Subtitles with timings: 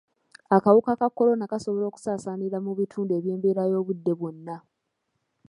[0.55, 4.55] Akawuka ka Kolona kasobola okusaasaanira mu bitundu eby’embeera y’obudde bwonna.